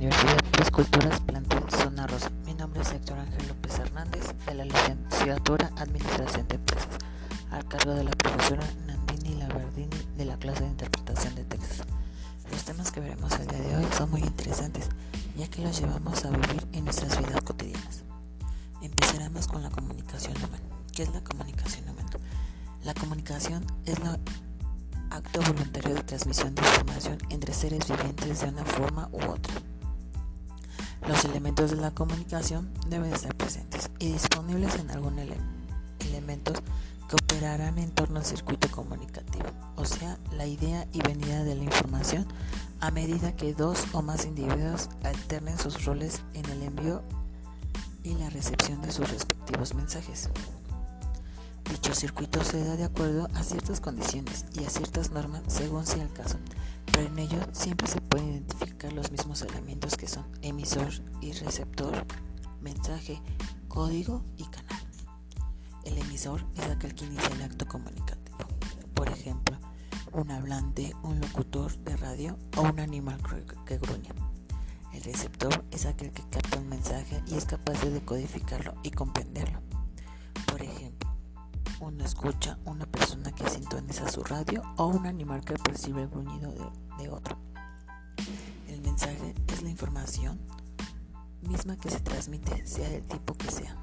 Universidad 0.00 0.38
Tres 0.52 0.70
Culturas 0.70 1.20
Plantel 1.20 1.62
Zona 1.68 2.06
Rosa. 2.06 2.30
Mi 2.46 2.54
nombre 2.54 2.80
es 2.80 2.90
Héctor 2.90 3.18
Ángel 3.18 3.48
López 3.48 3.78
Hernández 3.80 4.34
de 4.46 4.54
la 4.54 4.64
licenciatura 4.64 5.70
Administración 5.76 6.48
de 6.48 6.54
Empresas, 6.54 6.88
al 7.50 7.68
cargo 7.68 7.92
de 7.92 8.04
la 8.04 8.10
profesora 8.12 8.66
Nandini 8.86 9.34
Lavardini 9.34 9.98
de 10.16 10.24
la 10.24 10.38
clase 10.38 10.62
de 10.62 10.70
Interpretación 10.70 11.34
de 11.34 11.44
Textos. 11.44 11.86
Los 12.50 12.64
temas 12.64 12.90
que 12.90 13.00
veremos 13.00 13.30
el 13.40 13.46
día 13.46 13.60
de 13.60 13.76
hoy 13.76 13.86
son 13.94 14.10
muy 14.10 14.22
interesantes, 14.22 14.88
ya 15.36 15.46
que 15.48 15.60
los 15.60 15.78
llevamos 15.78 16.24
a 16.24 16.30
vivir 16.30 16.66
en 16.72 16.86
nuestras 16.86 17.18
vidas 17.18 17.42
cotidianas. 17.42 18.04
Empezaremos 18.80 19.48
con 19.48 19.62
la 19.62 19.68
comunicación 19.68 20.34
humana. 20.38 20.64
¿Qué 20.94 21.02
es 21.02 21.12
la 21.12 21.22
comunicación 21.22 21.86
humana? 21.86 22.08
La 22.84 22.94
comunicación 22.94 23.66
es 23.84 23.98
la 23.98 24.18
acto 25.10 25.42
voluntario 25.42 25.94
de 25.94 26.02
transmisión 26.04 26.54
de 26.54 26.62
información 26.62 27.18
entre 27.28 27.52
seres 27.52 27.86
vivientes 27.86 28.40
de 28.40 28.48
una 28.48 28.64
forma 28.64 29.06
u 29.12 29.22
otra. 29.30 29.69
Los 31.06 31.24
elementos 31.24 31.70
de 31.70 31.76
la 31.76 31.90
comunicación 31.90 32.70
deben 32.88 33.12
estar 33.12 33.34
presentes 33.34 33.90
y 33.98 34.12
disponibles 34.12 34.76
en 34.76 34.90
algún 34.90 35.18
elementos 36.00 36.58
que 37.08 37.16
operarán 37.16 37.78
en 37.78 37.90
torno 37.90 38.20
al 38.20 38.24
circuito 38.24 38.70
comunicativo, 38.70 39.46
o 39.76 39.84
sea, 39.84 40.18
la 40.32 40.46
idea 40.46 40.86
y 40.92 41.00
venida 41.02 41.42
de 41.42 41.56
la 41.56 41.64
información 41.64 42.26
a 42.80 42.90
medida 42.90 43.34
que 43.34 43.52
dos 43.52 43.84
o 43.92 44.02
más 44.02 44.24
individuos 44.24 44.88
alternen 45.02 45.58
sus 45.58 45.84
roles 45.84 46.22
en 46.34 46.44
el 46.46 46.62
envío 46.62 47.02
y 48.04 48.14
la 48.14 48.30
recepción 48.30 48.80
de 48.82 48.92
sus 48.92 49.10
respectivos 49.10 49.74
mensajes. 49.74 50.30
Dicho 51.70 51.94
circuito 51.94 52.42
se 52.44 52.64
da 52.64 52.76
de 52.76 52.84
acuerdo 52.84 53.28
a 53.34 53.42
ciertas 53.42 53.80
condiciones 53.80 54.44
y 54.54 54.64
a 54.64 54.70
ciertas 54.70 55.10
normas 55.10 55.42
según 55.46 55.86
sea 55.86 56.02
el 56.02 56.12
caso, 56.12 56.38
pero 56.92 57.06
en 57.06 57.18
ello 57.18 57.38
siempre 57.52 57.86
se 57.86 58.00
pueden 58.00 58.30
identificar 58.30 58.92
los 58.92 59.10
mismos 59.10 59.42
elementos 59.42 59.96
que 59.96 60.08
son 60.08 60.24
emisor 60.42 60.88
y 61.20 61.32
receptor, 61.32 62.06
mensaje, 62.60 63.20
código 63.68 64.24
y 64.36 64.44
canal. 64.44 64.82
El 65.84 65.98
emisor 65.98 66.44
es 66.56 66.64
aquel 66.64 66.94
que 66.94 67.06
inicia 67.06 67.28
el 67.34 67.42
acto 67.42 67.66
comunicativo, 67.66 68.38
por 68.94 69.08
ejemplo, 69.08 69.56
un 70.12 70.30
hablante, 70.30 70.94
un 71.02 71.20
locutor 71.20 71.76
de 71.78 71.96
radio 71.96 72.36
o 72.56 72.62
un 72.62 72.80
animal 72.80 73.20
que 73.66 73.78
gruñe. 73.78 74.10
El 74.92 75.02
receptor 75.02 75.64
es 75.70 75.86
aquel 75.86 76.10
que 76.12 76.22
capta 76.28 76.58
un 76.58 76.68
mensaje 76.68 77.22
y 77.26 77.34
es 77.34 77.44
capaz 77.44 77.80
de 77.82 77.90
decodificarlo 77.90 78.74
y 78.82 78.90
comprenderlo. 78.90 79.69
Uno 81.80 82.04
escucha 82.04 82.58
una 82.66 82.84
persona 82.84 83.32
que 83.32 83.48
sintoniza 83.48 84.06
su 84.10 84.22
radio 84.22 84.62
o 84.76 84.88
un 84.88 85.06
animal 85.06 85.40
que 85.42 85.54
percibe 85.54 86.02
el 86.02 86.10
gruñido 86.10 86.52
de, 86.98 87.08
otro. 87.08 87.38
El 88.68 88.82
mensaje 88.82 89.34
es 89.48 89.62
la 89.62 89.70
información 89.70 90.38
misma 91.40 91.78
que 91.78 91.90
se 91.90 92.00
transmite, 92.00 92.66
sea 92.66 92.86
del 92.90 93.02
tipo 93.04 93.34
que 93.34 93.50
sea. 93.50 93.74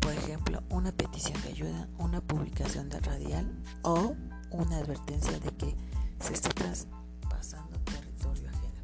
Por 0.00 0.12
ejemplo, 0.12 0.60
una 0.70 0.90
petición 0.90 1.40
de 1.42 1.50
ayuda, 1.50 1.88
una 1.98 2.20
publicación 2.20 2.88
de 2.88 2.98
radial 2.98 3.62
o 3.82 4.16
una 4.50 4.78
advertencia 4.78 5.38
de 5.38 5.52
que 5.52 5.76
se 6.18 6.32
está 6.32 6.48
traspasando 6.48 7.78
territorio 7.80 8.48
ajeno. 8.48 8.82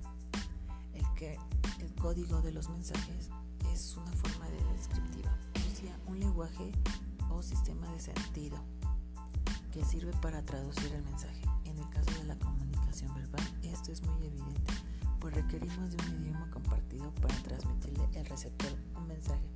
El, 0.94 1.94
código 1.96 2.40
de 2.42 2.52
los 2.52 2.68
mensajes 2.70 3.28
es 3.74 3.96
una 3.96 4.12
forma 4.12 4.48
de 4.48 4.62
descriptiva, 4.72 5.36
un 6.06 6.18
lenguaje 6.20 6.72
de 7.92 8.00
sentido 8.00 8.58
que 9.72 9.84
sirve 9.84 10.12
para 10.20 10.42
traducir 10.44 10.92
el 10.92 11.02
mensaje. 11.04 11.42
En 11.64 11.78
el 11.78 11.88
caso 11.90 12.10
de 12.18 12.24
la 12.24 12.36
comunicación 12.36 13.14
verbal, 13.14 13.42
esto 13.62 13.92
es 13.92 14.02
muy 14.02 14.26
evidente, 14.26 14.72
pues 15.20 15.34
requerimos 15.34 15.90
de 15.90 16.04
un 16.04 16.22
idioma 16.22 16.50
compartido 16.50 17.12
para 17.14 17.34
transmitirle 17.42 18.08
el 18.14 18.26
receptor 18.26 18.70
un 18.96 19.06
mensaje, 19.06 19.48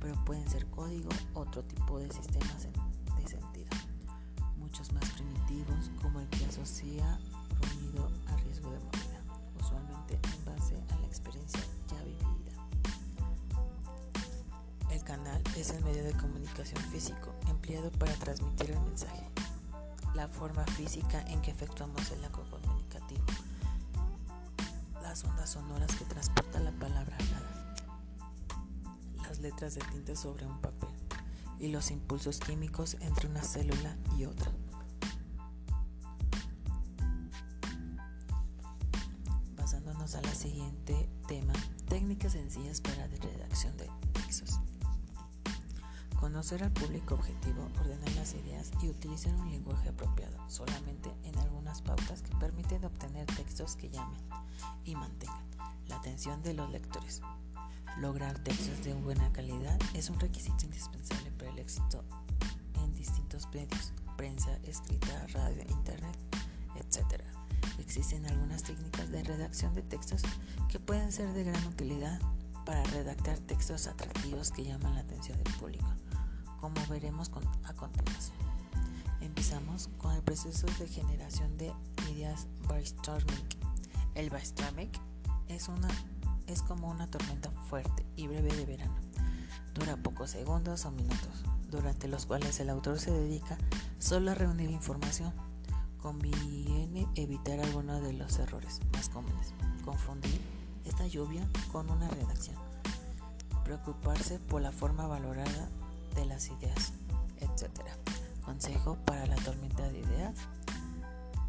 pero 0.00 0.14
pueden 0.24 0.48
ser 0.48 0.66
código, 0.70 1.10
otro 1.34 1.62
tipo 1.64 1.98
de 1.98 2.10
sistemas 2.10 2.68
de 3.16 3.28
sentido, 3.28 3.70
muchos 4.56 4.92
más 4.92 5.04
primitivos 5.10 5.90
como 6.00 6.20
el 6.20 6.28
que 6.28 6.46
asocia 6.46 7.18
ruido 7.60 8.10
a 8.28 8.36
riesgo 8.38 8.70
de 8.70 8.78
morir, 8.78 9.20
usualmente 9.60 10.18
en 10.22 10.44
base 10.44 10.82
a 10.90 10.98
la 10.98 11.06
experiencia 11.06 11.60
ya 11.88 12.02
vivida 12.02 12.59
canal 15.10 15.42
es 15.56 15.70
el 15.70 15.82
medio 15.82 16.04
de 16.04 16.12
comunicación 16.12 16.80
físico 16.84 17.34
empleado 17.48 17.90
para 17.90 18.12
transmitir 18.12 18.70
el 18.70 18.80
mensaje. 18.82 19.28
La 20.14 20.28
forma 20.28 20.64
física 20.66 21.20
en 21.22 21.42
que 21.42 21.50
efectuamos 21.50 22.12
el 22.12 22.24
acto 22.24 22.48
comunicativo. 22.48 23.24
Las 25.02 25.24
ondas 25.24 25.50
sonoras 25.50 25.92
que 25.96 26.04
transporta 26.04 26.60
la 26.60 26.70
palabra 26.70 27.16
hablada. 27.16 27.74
Las 29.24 29.40
letras 29.40 29.74
de 29.74 29.80
tinte 29.90 30.14
sobre 30.14 30.46
un 30.46 30.60
papel. 30.60 30.90
Y 31.58 31.72
los 31.72 31.90
impulsos 31.90 32.38
químicos 32.38 32.96
entre 33.00 33.26
una 33.26 33.42
célula 33.42 33.96
y 34.16 34.26
otra. 34.26 34.52
Conocer 46.30 46.62
al 46.62 46.70
público 46.70 47.16
objetivo, 47.16 47.68
ordenar 47.80 48.12
las 48.12 48.34
ideas 48.34 48.70
y 48.80 48.88
utilizar 48.88 49.34
un 49.34 49.50
lenguaje 49.50 49.88
apropiado, 49.88 50.38
solamente 50.48 51.12
en 51.24 51.36
algunas 51.40 51.82
pautas 51.82 52.22
que 52.22 52.32
permiten 52.36 52.84
obtener 52.84 53.26
textos 53.26 53.74
que 53.74 53.90
llamen 53.90 54.20
y 54.84 54.94
mantengan 54.94 55.42
la 55.88 55.96
atención 55.96 56.40
de 56.44 56.54
los 56.54 56.70
lectores. 56.70 57.20
Lograr 57.98 58.38
textos 58.44 58.84
de 58.84 58.94
buena 58.94 59.32
calidad 59.32 59.76
es 59.92 60.08
un 60.08 60.20
requisito 60.20 60.66
indispensable 60.66 61.32
para 61.32 61.50
el 61.50 61.58
éxito 61.58 62.04
en 62.74 62.94
distintos 62.94 63.48
medios, 63.52 63.92
prensa, 64.16 64.56
escrita, 64.62 65.26
radio, 65.32 65.64
internet, 65.68 66.16
etc. 66.76 67.24
Existen 67.80 68.24
algunas 68.26 68.62
técnicas 68.62 69.10
de 69.10 69.24
redacción 69.24 69.74
de 69.74 69.82
textos 69.82 70.22
que 70.68 70.78
pueden 70.78 71.10
ser 71.10 71.32
de 71.32 71.42
gran 71.42 71.66
utilidad 71.66 72.20
para 72.64 72.84
redactar 72.84 73.36
textos 73.40 73.88
atractivos 73.88 74.52
que 74.52 74.62
llaman 74.62 74.94
la 74.94 75.00
atención 75.00 75.36
del 75.42 75.52
público 75.54 75.88
como 76.60 76.74
veremos 76.88 77.30
a 77.64 77.72
continuación. 77.74 78.36
Empezamos 79.20 79.88
con 79.98 80.14
el 80.14 80.22
proceso 80.22 80.66
de 80.78 80.88
generación 80.88 81.56
de 81.56 81.72
ideas 82.10 82.46
brainstorming. 82.68 83.44
El 84.14 84.30
brainstorming 84.30 84.90
es, 85.48 85.68
una, 85.68 85.88
es 86.46 86.62
como 86.62 86.90
una 86.90 87.06
tormenta 87.06 87.50
fuerte 87.68 88.06
y 88.16 88.26
breve 88.26 88.54
de 88.54 88.66
verano. 88.66 88.94
Dura 89.74 89.96
pocos 89.96 90.30
segundos 90.30 90.84
o 90.84 90.90
minutos, 90.90 91.44
durante 91.70 92.08
los 92.08 92.26
cuales 92.26 92.58
el 92.60 92.70
autor 92.70 92.98
se 92.98 93.10
dedica 93.10 93.56
solo 93.98 94.30
a 94.30 94.34
reunir 94.34 94.70
información. 94.70 95.32
Conviene 95.98 97.06
evitar 97.14 97.60
algunos 97.60 98.02
de 98.02 98.14
los 98.14 98.38
errores 98.38 98.80
más 98.92 99.08
comunes. 99.10 99.54
Confundir 99.84 100.40
esta 100.84 101.06
lluvia 101.06 101.46
con 101.72 101.90
una 101.90 102.08
redacción. 102.08 102.56
Preocuparse 103.64 104.38
por 104.38 104.62
la 104.62 104.72
forma 104.72 105.06
valorada 105.06 105.68
de 106.14 106.24
las 106.24 106.48
ideas, 106.48 106.92
etc. 107.38 107.70
Consejo 108.44 108.96
para 109.04 109.26
la 109.26 109.36
tormenta 109.36 109.88
de 109.88 110.00
ideas. 110.00 110.36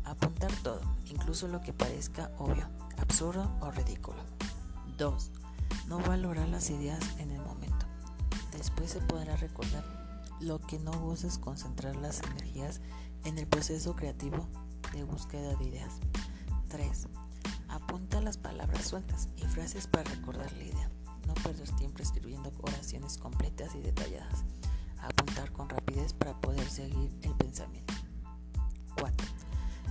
Apuntar 0.03 0.51
todo, 0.63 0.81
incluso 1.05 1.47
lo 1.47 1.61
que 1.61 1.73
parezca 1.73 2.31
obvio, 2.37 2.67
absurdo 2.97 3.51
o 3.61 3.71
ridículo. 3.71 4.19
2. 4.97 5.31
No 5.87 5.99
valorar 5.99 6.47
las 6.49 6.69
ideas 6.69 6.99
en 7.17 7.31
el 7.31 7.41
momento. 7.41 7.85
Después 8.51 8.91
se 8.91 9.01
podrá 9.01 9.35
recordar 9.37 9.83
lo 10.39 10.59
que 10.59 10.79
no 10.79 10.91
uses 11.05 11.37
concentrar 11.37 11.95
las 11.95 12.21
energías 12.23 12.81
en 13.23 13.37
el 13.37 13.47
proceso 13.47 13.95
creativo 13.95 14.47
de 14.93 15.03
búsqueda 15.03 15.55
de 15.55 15.65
ideas. 15.65 15.93
3. 16.69 17.07
Apunta 17.69 18.21
las 18.21 18.37
palabras 18.37 18.85
sueltas 18.85 19.29
y 19.37 19.43
frases 19.43 19.87
para 19.87 20.03
recordar 20.09 20.51
la 20.53 20.63
idea. 20.63 20.91
Perder 21.43 21.71
tiempo 21.75 22.03
escribiendo 22.03 22.51
oraciones 22.61 23.17
completas 23.17 23.73
y 23.75 23.81
detalladas. 23.81 24.43
Apuntar 24.99 25.51
con 25.51 25.69
rapidez 25.69 26.13
para 26.13 26.39
poder 26.39 26.69
seguir 26.69 27.11
el 27.23 27.33
pensamiento. 27.35 27.93
4. 28.99 29.27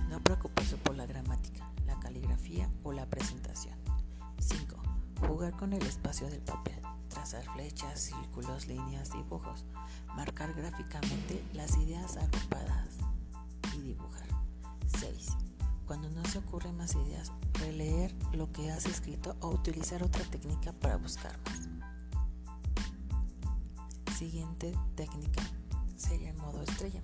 No 0.09 0.19
preocuparse 0.21 0.77
por 0.77 0.95
la 0.95 1.05
gramática, 1.05 1.69
la 1.85 1.99
caligrafía 1.99 2.69
o 2.83 2.93
la 2.93 3.05
presentación. 3.05 3.77
5. 4.39 4.77
Jugar 5.27 5.55
con 5.57 5.73
el 5.73 5.85
espacio 5.85 6.29
del 6.29 6.41
papel. 6.41 6.79
Trazar 7.09 7.43
flechas, 7.53 7.99
círculos, 7.99 8.67
líneas, 8.67 9.11
dibujos. 9.11 9.65
Marcar 10.15 10.53
gráficamente 10.53 11.43
las 11.53 11.75
ideas 11.77 12.15
agrupadas 12.15 12.97
y 13.75 13.81
dibujar. 13.81 14.27
6. 14.99 15.37
Cuando 15.85 16.09
no 16.09 16.23
se 16.23 16.37
ocurren 16.37 16.77
más 16.77 16.95
ideas, 16.95 17.33
releer 17.61 18.13
lo 18.33 18.51
que 18.51 18.71
has 18.71 18.85
escrito 18.85 19.35
o 19.41 19.49
utilizar 19.49 20.03
otra 20.03 20.23
técnica 20.25 20.73
para 20.73 20.97
buscar 20.97 21.37
más. 21.45 21.69
Siguiente 24.17 24.73
técnica 24.95 25.41
sería 25.95 26.29
el 26.29 26.37
modo 26.37 26.61
estrella. 26.61 27.01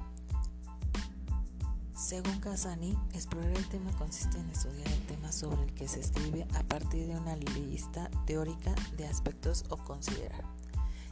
Según 1.95 2.39
Casani, 2.39 2.97
explorar 3.13 3.51
el 3.51 3.67
tema 3.69 3.91
consiste 3.97 4.37
en 4.37 4.49
estudiar 4.49 4.87
el 4.87 5.01
tema 5.07 5.31
sobre 5.31 5.63
el 5.63 5.73
que 5.73 5.87
se 5.87 5.99
escribe 5.99 6.47
a 6.53 6.63
partir 6.63 7.07
de 7.07 7.15
una 7.17 7.35
lista 7.35 8.09
teórica 8.25 8.75
de 8.97 9.07
aspectos 9.07 9.65
o 9.69 9.77
considerar. 9.77 10.45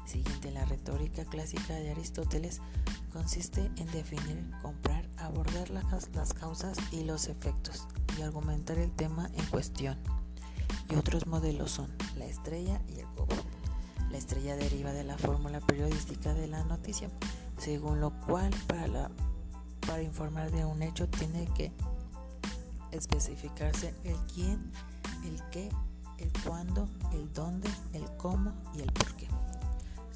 Siguiente, 0.05 0.51
la 0.51 0.63
retórica 0.65 1.25
clásica 1.25 1.73
de 1.73 1.89
Aristóteles 1.89 2.61
consiste 3.11 3.71
en 3.77 3.91
definir, 3.91 4.51
comprar, 4.61 5.09
abordar 5.17 5.71
las 5.71 6.33
causas 6.33 6.77
y 6.91 7.03
los 7.03 7.27
efectos 7.27 7.87
y 8.17 8.21
argumentar 8.21 8.77
el 8.77 8.91
tema 8.91 9.29
en 9.33 9.45
cuestión. 9.47 9.97
Y 10.89 10.95
otros 10.95 11.27
modelos 11.27 11.71
son 11.71 11.91
la 12.17 12.25
estrella 12.25 12.81
y 12.87 12.99
el 12.99 13.07
globo. 13.15 13.35
La 14.11 14.17
estrella 14.17 14.55
deriva 14.55 14.91
de 14.91 15.03
la 15.03 15.17
fórmula 15.17 15.59
periodística 15.59 16.33
de 16.33 16.47
la 16.47 16.63
noticia, 16.63 17.09
según 17.57 17.99
lo 17.99 18.11
cual 18.21 18.51
para 18.67 19.09
para 19.85 20.01
informar 20.01 20.51
de 20.51 20.65
un 20.65 20.81
hecho 20.81 21.07
tiene 21.07 21.47
que 21.55 21.71
especificarse 22.91 23.93
el 24.03 24.15
quién, 24.33 24.71
el 25.23 25.41
qué, 25.51 25.69
el 26.17 26.31
cuándo, 26.43 26.89
el 27.13 27.31
dónde, 27.33 27.69
el 27.93 28.05
cómo 28.17 28.53
y 28.73 28.81
el 28.81 28.91
por 28.91 29.15
qué. 29.15 29.27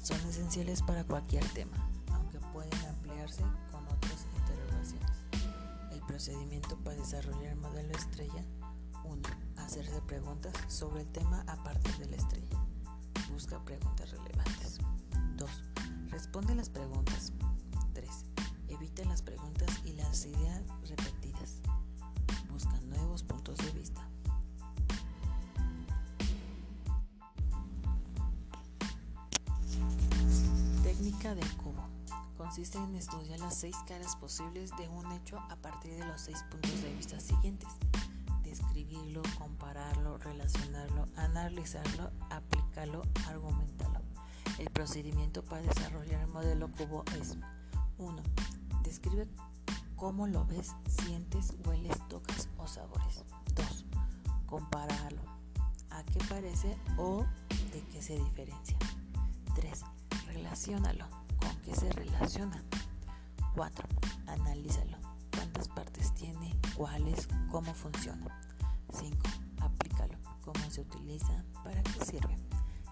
Son 0.02 0.18
esenciales 0.28 0.82
para 0.82 1.04
cualquier 1.04 1.44
tema, 1.50 1.76
aunque 2.12 2.38
pueden 2.52 2.74
ampliarse 2.88 3.42
procedimiento 6.20 6.76
para 6.84 6.96
desarrollar 6.96 7.52
el 7.52 7.56
modelo 7.56 7.96
estrella 7.96 8.44
1. 9.04 9.22
Hacerse 9.56 10.02
preguntas 10.02 10.52
sobre 10.68 11.00
el 11.00 11.08
tema 11.08 11.42
a 11.46 11.64
partir 11.64 11.96
de 11.96 12.10
la 12.10 12.16
estrella. 12.16 12.62
Busca 13.32 13.58
preguntas 13.64 14.10
relevantes. 14.10 14.76
2. 15.38 15.50
Responde 16.10 16.54
las 16.54 16.68
preguntas. 16.68 17.32
3. 17.94 18.10
Evita 18.68 19.02
las 19.06 19.22
preguntas 19.22 19.70
y 19.86 19.94
las 19.94 20.26
ideas 20.26 20.62
repetidas. 20.90 21.62
Busca 22.50 22.78
nuevos 22.82 23.22
puntos 23.22 23.56
de 23.56 23.70
vista. 23.70 24.06
Técnica 30.82 31.34
cubo. 31.56 31.69
Consiste 32.50 32.78
en 32.78 32.96
estudiar 32.96 33.38
las 33.38 33.54
seis 33.54 33.76
caras 33.86 34.16
posibles 34.16 34.72
de 34.76 34.88
un 34.88 35.12
hecho 35.12 35.38
a 35.38 35.54
partir 35.54 35.94
de 35.94 36.04
los 36.04 36.20
seis 36.20 36.44
puntos 36.50 36.82
de 36.82 36.92
vista 36.94 37.20
siguientes. 37.20 37.68
Describirlo, 38.42 39.22
compararlo, 39.38 40.18
relacionarlo, 40.18 41.06
analizarlo, 41.14 42.10
aplicarlo, 42.28 43.02
argumentarlo. 43.28 44.00
El 44.58 44.68
procedimiento 44.70 45.44
para 45.44 45.62
desarrollar 45.62 46.22
el 46.22 46.26
modelo 46.26 46.68
cubo 46.72 47.04
es 47.20 47.36
1. 47.98 48.20
Describe 48.82 49.28
cómo 49.94 50.26
lo 50.26 50.44
ves, 50.44 50.74
sientes, 50.88 51.54
hueles, 51.64 51.96
tocas 52.08 52.48
o 52.58 52.66
sabores. 52.66 53.22
2. 53.54 53.86
Compáralo. 54.46 55.22
¿A 55.90 56.02
qué 56.02 56.18
parece 56.28 56.76
o 56.98 57.24
de 57.72 57.80
qué 57.92 58.02
se 58.02 58.18
diferencia? 58.18 58.76
3. 59.54 59.84
Relaciónalo. 60.26 61.19
¿Con 61.40 61.56
qué 61.62 61.74
se 61.74 61.90
relaciona? 61.92 62.62
4. 63.54 63.88
Analízalo. 64.26 64.96
¿Cuántas 65.34 65.68
partes 65.68 66.14
tiene? 66.14 66.56
¿Cuáles? 66.76 67.28
¿Cómo 67.50 67.72
funciona? 67.74 68.40
5. 68.92 69.16
Aplícalo. 69.60 70.16
¿Cómo 70.44 70.70
se 70.70 70.82
utiliza? 70.82 71.44
¿Para 71.64 71.82
qué 71.82 72.04
sirve? 72.04 72.36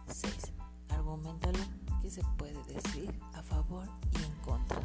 6. 0.09 0.53
Argumentalo. 0.91 1.59
¿Qué 2.03 2.11
se 2.11 2.23
puede 2.37 2.63
decir 2.65 3.19
a 3.35 3.43
favor 3.43 3.89
y 4.13 4.25
en 4.25 4.35
contra? 4.45 4.81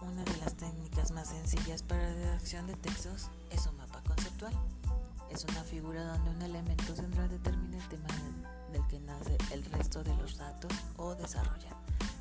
Una 0.00 0.24
de 0.24 0.36
las 0.38 0.54
técnicas 0.54 1.10
más 1.12 1.28
sencillas 1.28 1.82
para 1.82 2.02
la 2.02 2.14
redacción 2.14 2.66
de 2.66 2.74
textos 2.76 3.30
es 3.50 3.66
un 3.66 3.76
mapa 3.76 4.00
conceptual. 4.02 4.52
Es 5.30 5.44
una 5.44 5.62
figura 5.62 6.04
donde 6.04 6.30
un 6.30 6.42
elemento 6.42 6.94
central 6.96 7.28
determina 7.28 7.76
el 7.76 7.88
tema 7.88 8.06
del 8.72 8.86
que 8.86 9.00
nace 9.00 9.36
el 9.52 9.64
resto 9.64 10.02
de 10.02 10.14
los 10.16 10.36
datos 10.38 10.72
o 10.96 11.14
desarrolla. 11.14 11.76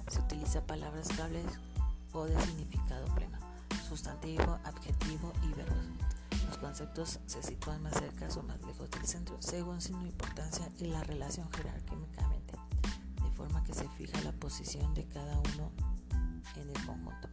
Se 0.10 0.20
utiliza 0.20 0.66
palabras 0.66 1.08
claves 1.10 1.46
o 2.14 2.26
de 2.26 2.40
significado 2.42 3.06
pleno, 3.16 3.38
sustantivo, 3.88 4.60
adjetivo 4.64 5.34
y 5.44 5.54
verbos. 5.54 5.86
Los 6.48 6.58
conceptos 6.58 7.20
se 7.26 7.44
sitúan 7.44 7.82
más 7.84 7.94
cerca 7.94 8.28
o 8.38 8.44
más 8.44 8.62
lejos 8.64 8.90
del 8.92 9.06
centro 9.06 9.38
según 9.40 9.82
su 9.82 9.92
importancia 9.94 10.70
y 10.80 10.86
la 10.86 11.04
relación 11.04 11.50
jerárquicamente, 11.52 12.54
de 13.24 13.32
forma 13.32 13.64
que 13.64 13.74
se 13.74 13.88
fija 13.90 14.22
la 14.22 14.32
posición 14.32 14.94
de 14.94 15.06
cada 15.06 15.38
uno 15.40 15.72
en 16.56 16.70
el 16.70 16.86
conjunto. 16.86 17.30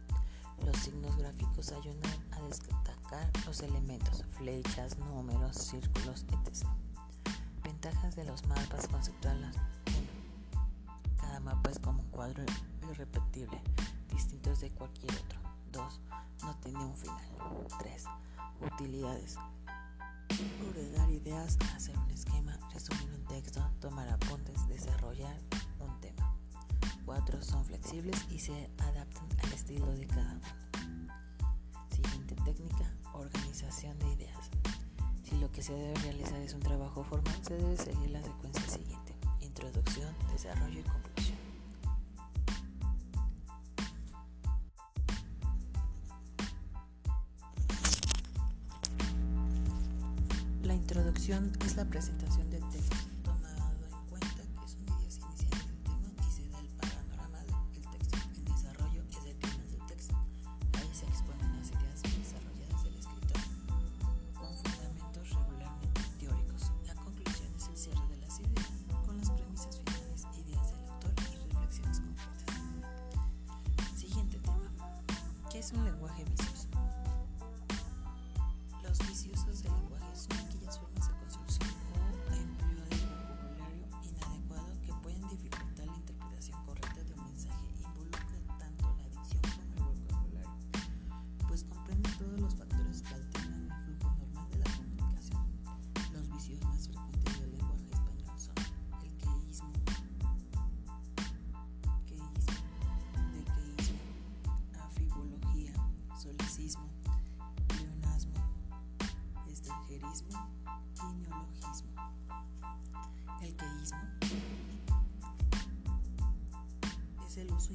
Los 0.65 0.77
signos 0.77 1.15
gráficos 1.17 1.71
ayudan 1.71 2.11
a 2.31 2.41
destacar 2.41 3.31
los 3.45 3.61
elementos, 3.61 4.23
flechas, 4.37 4.97
números, 4.97 5.55
círculos, 5.55 6.25
etc. 6.29 6.67
Ventajas 7.85 8.15
de 8.15 8.25
los 8.25 8.43
mapas 8.47 8.87
conceptuales. 8.87 9.55
1. 9.85 11.17
Cada 11.17 11.39
mapa 11.39 11.69
es 11.69 11.77
como 11.77 12.01
un 12.01 12.09
cuadro 12.09 12.43
irrepetible, 12.89 13.61
distintos 14.09 14.61
de 14.61 14.71
cualquier 14.71 15.13
otro. 15.13 15.39
2. 15.71 16.01
No 16.45 16.55
tiene 16.61 16.83
un 16.83 16.95
final. 16.95 17.21
3. 17.77 18.05
Utilidades. 18.73 19.35
Ordenar 20.67 21.11
ideas, 21.11 21.59
hacer 21.75 21.95
un 21.99 22.09
esquema, 22.09 22.57
resumir 22.73 23.07
un 23.13 23.23
texto, 23.25 23.63
tomar 23.79 24.09
apuntes, 24.09 24.67
desarrollar 24.67 25.37
un 25.79 26.01
tema. 26.01 26.35
4. 27.05 27.43
Son 27.43 27.63
flexibles 27.65 28.25
y 28.31 28.39
se 28.39 28.71
adaptan 28.79 29.27
al 29.43 29.53
estilo 29.53 29.85
de 29.93 30.07
cada 30.07 30.33
uno. 30.33 31.13
Siguiente 31.91 32.33
técnica, 32.45 32.91
organización 33.13 33.99
de 33.99 34.11
ideas. 34.13 34.49
Que 35.55 35.63
se 35.63 35.71
debe 35.71 35.93
realizar 36.01 36.37
es 36.41 36.53
un 36.53 36.59
trabajo 36.59 37.01
formal, 37.05 37.33
se 37.41 37.55
debe 37.55 37.77
seguir 37.77 38.09
la 38.09 38.21
secuencia 38.21 38.67
siguiente. 38.67 39.13
Introducción, 39.39 40.13
desarrollo 40.33 40.81
y 40.81 40.83
conclusión. 40.83 41.14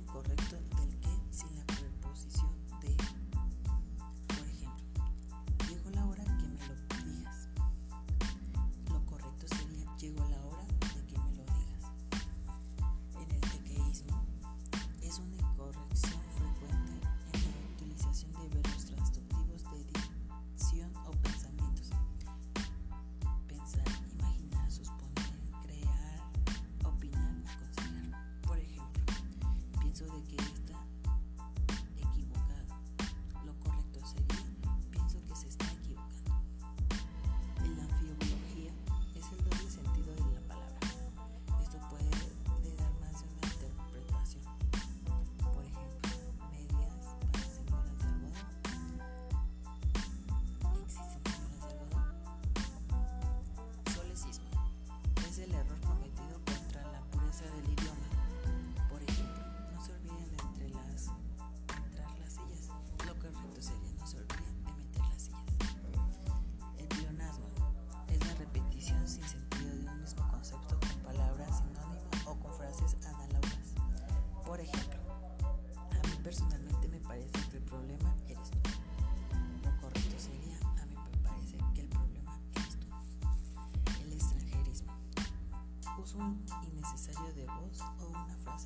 Incorrecto 0.01 0.70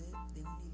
base 0.03 0.35
de 0.35 0.41
un 0.41 0.74